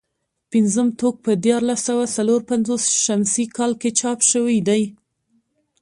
پنځم 0.51 0.87
ټوک 0.99 1.15
په 1.25 1.31
دیارلس 1.45 1.79
سوه 1.89 2.03
څلور 2.17 2.39
پنځوس 2.51 2.83
شمسي 3.05 3.45
کال 3.57 3.71
کې 3.81 3.89
چاپ 3.99 4.19
شوی 4.31 4.57
دی. 4.67 4.83